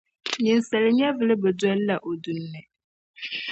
Ninsala 0.41 0.87
nyɛvili 0.97 1.35
bi 1.41 1.49
dɔlla 1.59 1.95
o 2.07 2.11
duni 2.23 2.45
ni. 2.53 2.61